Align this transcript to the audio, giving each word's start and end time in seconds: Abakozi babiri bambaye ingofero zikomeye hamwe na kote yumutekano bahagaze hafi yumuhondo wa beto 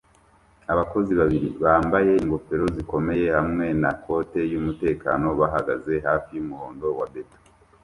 Abakozi 0.73 1.11
babiri 1.19 1.49
bambaye 1.63 2.11
ingofero 2.23 2.65
zikomeye 2.75 3.25
hamwe 3.37 3.65
na 3.81 3.91
kote 4.03 4.39
yumutekano 4.51 5.27
bahagaze 5.39 5.93
hafi 6.07 6.29
yumuhondo 6.37 6.87
wa 6.99 7.07
beto 7.13 7.37